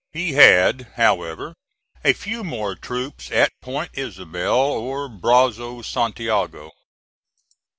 He 0.13 0.33
had, 0.33 0.93
however, 0.95 1.53
a 2.03 2.13
few 2.13 2.43
more 2.43 2.73
troops 2.73 3.29
at 3.31 3.51
Point 3.61 3.91
Isabel 3.93 4.55
or 4.57 5.07
Brazos 5.07 5.87
Santiago. 5.87 6.71